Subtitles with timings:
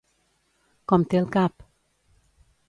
[0.93, 1.69] Com té el cap?